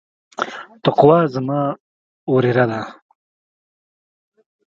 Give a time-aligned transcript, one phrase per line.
[0.83, 1.61] تقوا زما
[2.31, 2.81] وريره ده.